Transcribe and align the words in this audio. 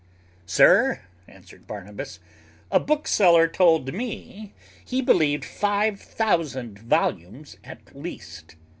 "Sir," 0.47 1.01
answered 1.27 1.67
Barnabas, 1.67 2.19
"a 2.71 2.79
bookseller 2.79 3.47
told 3.47 3.93
me, 3.93 4.51
he 4.83 4.99
believed 4.99 5.45
five 5.45 5.99
thousand 6.01 6.79
volumes 6.79 7.57
at 7.63 7.95
least." 7.95 8.55